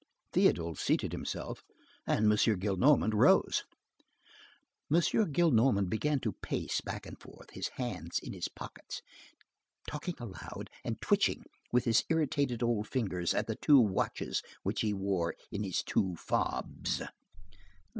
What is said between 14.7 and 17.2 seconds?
he wore in his two fobs.